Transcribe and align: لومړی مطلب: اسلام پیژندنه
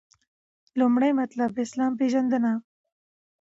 لومړی 0.79 1.11
مطلب: 1.21 1.49
اسلام 1.65 1.91
پیژندنه 1.99 2.53